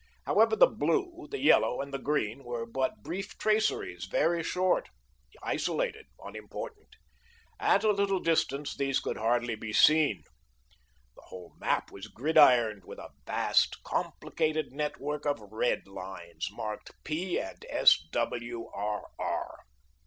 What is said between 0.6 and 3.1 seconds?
blue, the yellow, and the green were but